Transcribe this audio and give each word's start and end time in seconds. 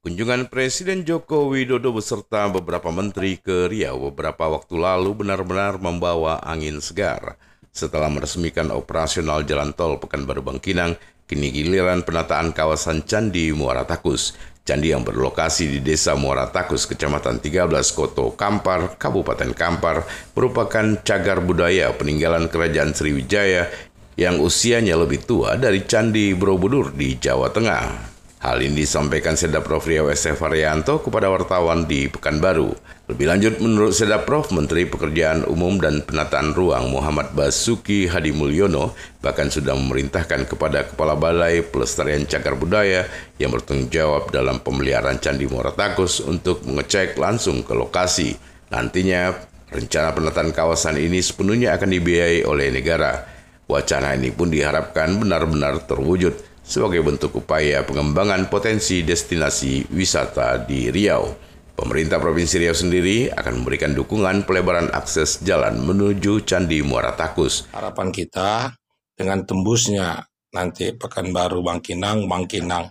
Kunjungan 0.00 0.48
Presiden 0.48 1.04
Joko 1.04 1.52
Widodo 1.52 1.92
beserta 1.92 2.48
beberapa 2.48 2.88
menteri 2.88 3.36
ke 3.36 3.68
Riau 3.68 4.08
beberapa 4.08 4.48
waktu 4.48 4.80
lalu 4.80 5.12
benar-benar 5.12 5.76
membawa 5.76 6.40
angin 6.40 6.80
segar. 6.80 7.36
Setelah 7.68 8.08
meresmikan 8.08 8.72
operasional 8.72 9.44
jalan 9.44 9.76
tol 9.76 10.00
Pekanbaru 10.00 10.40
Bangkinang, 10.40 10.96
kini 11.28 11.52
giliran 11.52 12.00
penataan 12.00 12.56
kawasan 12.56 13.04
Candi 13.04 13.52
Muara 13.52 13.84
Takus. 13.84 14.40
Candi 14.64 14.88
yang 14.88 15.04
berlokasi 15.04 15.68
di 15.68 15.84
Desa 15.84 16.16
Muara 16.16 16.48
Takus, 16.48 16.88
Kecamatan 16.88 17.36
13 17.36 17.68
Koto 17.92 18.32
Kampar, 18.32 18.96
Kabupaten 18.96 19.52
Kampar, 19.52 20.08
merupakan 20.32 20.96
cagar 21.04 21.44
budaya 21.44 21.92
peninggalan 21.92 22.48
Kerajaan 22.48 22.96
Sriwijaya 22.96 23.68
yang 24.16 24.40
usianya 24.40 24.96
lebih 24.96 25.20
tua 25.28 25.60
dari 25.60 25.84
Candi 25.84 26.32
Borobudur 26.32 26.88
di 26.88 27.20
Jawa 27.20 27.52
Tengah. 27.52 28.19
Hal 28.40 28.56
ini 28.64 28.88
disampaikan 28.88 29.36
Sedaprov 29.36 29.84
Riau 29.84 30.08
SF 30.08 30.40
Haryanto 30.40 31.04
kepada 31.04 31.28
wartawan 31.28 31.84
di 31.84 32.08
Pekanbaru. 32.08 32.72
Lebih 33.12 33.28
lanjut, 33.28 33.54
menurut 33.60 33.92
Sedaprov, 33.92 34.48
Menteri 34.56 34.88
Pekerjaan 34.88 35.44
Umum 35.44 35.76
dan 35.76 36.00
Penataan 36.00 36.56
Ruang 36.56 36.88
Muhammad 36.88 37.36
Basuki 37.36 38.08
Hadi 38.08 38.32
Mulyono 38.32 38.96
bahkan 39.20 39.52
sudah 39.52 39.76
memerintahkan 39.76 40.48
kepada 40.48 40.88
Kepala 40.88 41.20
Balai 41.20 41.60
Pelestarian 41.60 42.24
Cagar 42.24 42.56
Budaya 42.56 43.04
yang 43.36 43.52
bertanggung 43.52 43.92
jawab 43.92 44.32
dalam 44.32 44.64
pemeliharaan 44.64 45.20
Candi 45.20 45.44
Muara 45.44 45.76
Takus 45.76 46.24
untuk 46.24 46.64
mengecek 46.64 47.20
langsung 47.20 47.60
ke 47.60 47.76
lokasi. 47.76 48.40
Nantinya, 48.72 49.36
rencana 49.68 50.16
penataan 50.16 50.56
kawasan 50.56 50.96
ini 50.96 51.20
sepenuhnya 51.20 51.76
akan 51.76 51.92
dibiayai 51.92 52.48
oleh 52.48 52.72
negara. 52.72 53.20
Wacana 53.68 54.16
ini 54.16 54.32
pun 54.32 54.48
diharapkan 54.48 55.20
benar-benar 55.20 55.84
terwujud 55.84 56.49
sebagai 56.70 57.02
bentuk 57.02 57.42
upaya 57.42 57.82
pengembangan 57.82 58.46
potensi 58.46 59.02
destinasi 59.02 59.90
wisata 59.90 60.62
di 60.62 60.86
Riau. 60.86 61.26
Pemerintah 61.74 62.22
Provinsi 62.22 62.62
Riau 62.62 62.76
sendiri 62.76 63.26
akan 63.26 63.64
memberikan 63.64 63.90
dukungan 63.90 64.46
pelebaran 64.46 64.86
akses 64.94 65.42
jalan 65.42 65.82
menuju 65.82 66.46
Candi 66.46 66.78
Muara 66.86 67.18
Takus. 67.18 67.66
Harapan 67.74 68.14
kita 68.14 68.70
dengan 69.18 69.42
tembusnya 69.42 70.22
nanti 70.54 70.94
Pekanbaru 70.94 71.58
Bangkinang, 71.58 72.30
Bangkinang 72.30 72.86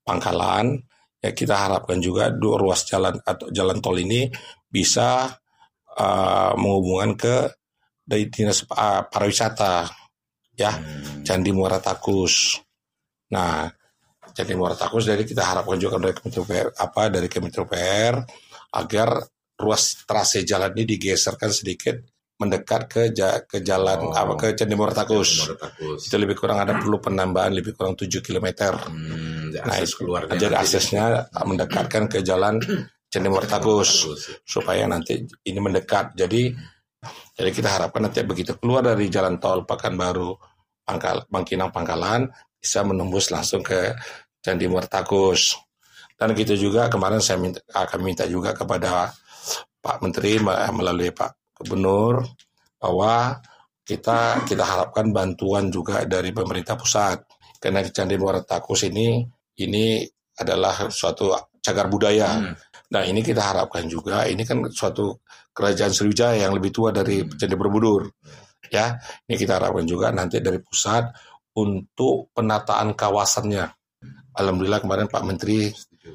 Pangkalan, 0.00 0.80
ya 1.20 1.36
kita 1.36 1.52
harapkan 1.52 2.00
juga 2.00 2.32
dua 2.32 2.56
ruas 2.56 2.88
jalan 2.88 3.20
atau 3.20 3.52
jalan 3.52 3.76
tol 3.84 4.00
ini 4.00 4.32
bisa 4.72 5.28
uh, 6.00 6.52
menghubungkan 6.56 7.12
ke 7.12 7.36
dari 8.08 8.32
dinas 8.32 8.64
uh, 8.72 9.04
pariwisata 9.04 9.84
ya 10.56 10.72
hmm. 10.72 11.28
Candi 11.28 11.52
Muara 11.52 11.76
Takus 11.76 12.64
Nah, 13.34 13.68
jadi 14.32 14.52
Muara 14.54 14.76
Takus 14.76 15.08
jadi 15.08 15.24
kita 15.24 15.42
harapkan 15.42 15.76
juga 15.80 15.98
dari 15.98 16.14
Kementerian 16.14 16.46
PR, 16.46 16.68
apa 16.78 17.02
dari 17.10 17.28
Kementerian 17.28 17.68
PR 17.68 18.14
agar 18.76 19.08
ruas 19.58 20.06
trase 20.06 20.46
jalan 20.46 20.70
ini 20.78 20.94
digeserkan 20.94 21.50
sedikit 21.50 21.98
mendekat 22.38 22.82
ke 22.86 23.02
ke 23.50 23.58
jalan 23.66 23.98
oh, 23.98 24.14
apa 24.14 24.38
ke 24.38 24.46
Candi 24.54 24.78
Muara 24.78 24.94
Takus. 24.94 25.50
Itu 25.98 26.16
lebih 26.16 26.38
kurang 26.38 26.62
ada 26.62 26.78
perlu 26.78 27.02
penambahan 27.02 27.50
lebih 27.50 27.74
kurang 27.74 27.98
7 27.98 28.22
km. 28.22 28.78
Hmm, 28.78 29.50
nah, 29.50 29.74
akses 29.74 29.98
keluarnya 29.98 30.38
jadi 30.38 30.54
aksesnya 30.54 31.34
mendekatkan 31.34 32.06
ke 32.06 32.22
jalan 32.22 32.62
Candi 33.10 33.26
Muara 33.26 33.50
Takus 33.50 34.06
supaya 34.46 34.86
nanti 34.86 35.18
ini 35.50 35.58
mendekat. 35.58 36.14
Jadi 36.14 36.54
jadi 37.34 37.50
kita 37.50 37.68
harapkan 37.74 38.06
nanti 38.06 38.22
begitu 38.22 38.54
keluar 38.54 38.86
dari 38.86 39.10
jalan 39.10 39.42
tol 39.42 39.66
Pekanbaru 39.66 40.30
Pangkal 40.86 41.26
Bangkinang 41.26 41.74
Pangkalan 41.74 42.30
bisa 42.58 42.82
menembus 42.82 43.30
langsung 43.30 43.62
ke 43.62 43.94
Candi 44.42 44.66
Murtakus. 44.66 45.56
Dan 46.18 46.34
gitu 46.34 46.58
juga 46.58 46.90
kemarin 46.90 47.22
saya 47.22 47.38
minta, 47.38 47.62
akan 47.70 48.00
minta 48.02 48.26
juga 48.26 48.50
kepada 48.50 49.14
Pak 49.78 50.02
Menteri 50.02 50.42
melalui 50.74 51.14
Pak 51.14 51.54
Gubernur 51.54 52.26
bahwa 52.78 53.38
kita 53.86 54.44
kita 54.44 54.62
harapkan 54.66 55.10
bantuan 55.14 55.70
juga 55.70 56.04
dari 56.04 56.34
pemerintah 56.34 56.74
pusat 56.74 57.22
karena 57.58 57.82
Candi 57.88 58.20
Muara 58.20 58.44
Takus 58.44 58.86
ini 58.86 59.24
ini 59.58 60.04
adalah 60.38 60.86
suatu 60.92 61.34
cagar 61.58 61.90
budaya. 61.90 62.38
Hmm. 62.38 62.54
Nah 62.94 63.02
ini 63.02 63.24
kita 63.24 63.42
harapkan 63.42 63.88
juga 63.90 64.28
ini 64.28 64.46
kan 64.46 64.62
suatu 64.70 65.18
kerajaan 65.50 65.90
Sriwijaya 65.90 66.46
yang 66.46 66.54
lebih 66.54 66.70
tua 66.70 66.94
dari 66.94 67.22
hmm. 67.22 67.34
Candi 67.38 67.54
Borobudur. 67.58 68.06
Ya, 68.68 69.00
ini 69.24 69.40
kita 69.40 69.56
harapkan 69.56 69.88
juga 69.88 70.12
nanti 70.12 70.44
dari 70.44 70.60
pusat 70.60 71.08
untuk 71.58 72.30
penataan 72.30 72.94
kawasannya. 72.94 73.66
Alhamdulillah 74.38 74.78
kemarin 74.78 75.10
Pak 75.10 75.24
Menteri 75.26 75.66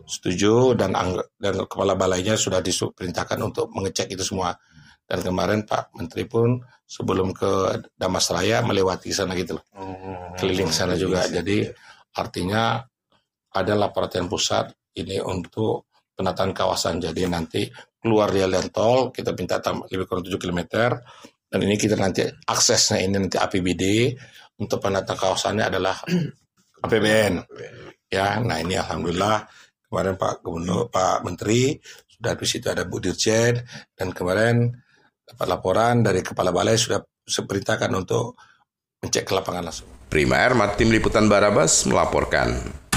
setuju 0.08 0.74
dan 0.74 0.96
dan 1.36 1.54
kepala 1.68 1.94
balainya 2.00 2.40
sudah 2.40 2.64
diperintahkan 2.64 3.40
untuk 3.44 3.68
mengecek 3.76 4.08
itu 4.16 4.24
semua. 4.24 4.56
Dan 5.04 5.20
kemarin 5.20 5.68
Pak 5.68 5.92
Menteri 6.00 6.24
pun 6.24 6.64
sebelum 6.88 7.36
ke 7.36 7.84
Damasraya 7.92 8.64
melewati 8.64 9.12
sana 9.12 9.36
gitu 9.36 9.60
loh. 9.60 9.66
Oh, 9.76 10.32
Keliling 10.40 10.72
sana 10.72 10.96
juga. 10.96 11.28
Jadi 11.28 11.68
artinya 12.16 12.80
ada 13.54 13.74
laporan 13.76 14.32
pusat 14.32 14.72
ini 14.96 15.20
untuk 15.20 15.92
penataan 16.16 16.56
kawasan. 16.56 17.04
Jadi 17.04 17.22
nanti 17.28 17.68
keluar 18.00 18.32
dari 18.32 18.48
tol 18.72 19.12
kita 19.12 19.36
minta 19.36 19.60
lebih 19.92 20.08
kurang 20.08 20.24
7 20.24 20.40
km 20.40 20.60
dan 21.54 21.60
ini 21.64 21.78
kita 21.78 21.94
nanti 21.94 22.26
aksesnya 22.50 23.00
ini 23.00 23.16
nanti 23.16 23.38
APBD 23.38 24.12
untuk 24.60 24.78
penata 24.82 25.18
kawasannya 25.18 25.66
adalah 25.70 25.96
APBN. 26.86 27.34
Ya, 28.14 28.38
nah 28.38 28.62
ini 28.62 28.78
alhamdulillah 28.78 29.48
kemarin 29.90 30.18
Pak 30.18 30.46
Gubernur, 30.46 30.90
Pak 30.94 31.26
Menteri 31.26 31.78
sudah 32.10 32.34
di 32.38 32.46
situ 32.46 32.70
ada 32.70 32.86
Bu 32.86 33.02
Dirjen 33.02 33.58
dan 33.98 34.14
kemarin 34.14 34.70
dapat 35.26 35.48
laporan 35.50 36.06
dari 36.06 36.22
Kepala 36.22 36.54
Balai 36.54 36.78
sudah 36.78 37.02
seperintahkan 37.24 37.92
untuk 37.96 38.38
mencek 39.02 39.28
ke 39.28 39.34
lapangan 39.34 39.64
langsung. 39.68 39.90
Prima 40.08 40.40
Ermat, 40.40 40.78
Tim 40.78 40.94
Liputan 40.94 41.26
Barabas 41.26 41.84
melaporkan. 41.90 42.83